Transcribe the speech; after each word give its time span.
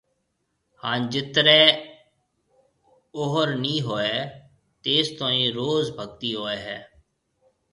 ھان 0.81 0.99
جِترَي 1.11 1.63
اوھر 3.17 3.47
نِي 3.61 3.75
ھوئيَ 3.87 4.15
تيستوئين 4.81 5.47
روز 5.57 5.85
ڀگتي 5.97 6.31
ھوئيَ 6.39 6.57
ھيََََ 6.65 6.77